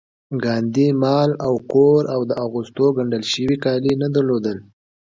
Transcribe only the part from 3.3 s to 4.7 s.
شوي کالي نه درلودل